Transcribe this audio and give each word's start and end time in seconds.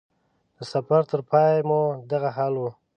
د 0.57 0.59
سفر 0.73 1.01
تر 1.11 1.21
پای 1.29 1.55
مو 1.69 1.81
دغه 2.11 2.29
حال 2.37 2.53
و. 2.57 2.63